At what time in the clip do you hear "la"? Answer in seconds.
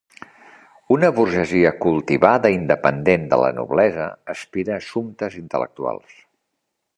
3.43-3.51